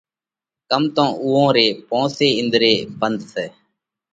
[0.69, 3.45] ڪم تو اُوئون ري پونس ئي انۮري ڀنڌ سئہ۔